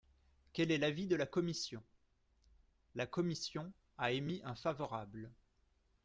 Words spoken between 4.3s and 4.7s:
un